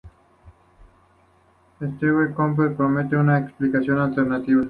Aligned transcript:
Stewart 1.77 2.35
Campbell 2.35 2.73
propone 2.75 3.15
una 3.15 3.37
explicación 3.37 3.99
alternativa. 3.99 4.59